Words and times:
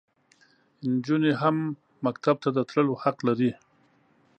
انجونې 0.85 1.31
هم 1.41 1.57
مکتب 2.05 2.35
ته 2.43 2.49
د 2.53 2.59
تللو 2.69 2.93
حق 3.03 3.17
لري. 3.27 3.51